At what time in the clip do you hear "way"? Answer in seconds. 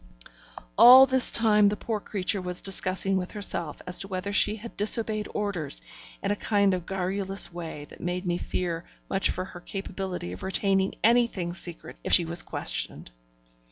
7.53-7.85